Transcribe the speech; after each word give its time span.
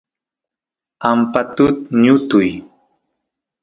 ampatut 1.09 1.77
ñutuy 2.03 2.49